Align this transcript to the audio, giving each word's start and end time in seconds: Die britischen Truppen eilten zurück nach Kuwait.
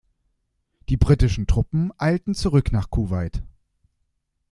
Die 0.89 0.97
britischen 0.97 1.45
Truppen 1.45 1.91
eilten 1.99 2.33
zurück 2.33 2.71
nach 2.71 2.89
Kuwait. 2.89 3.43